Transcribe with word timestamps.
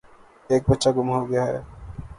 ایک 0.49 0.63
بچہ 0.69 0.89
گُم 0.95 1.07
ہو 1.15 1.21
گیا 1.29 1.43
ہے۔ 1.51 1.59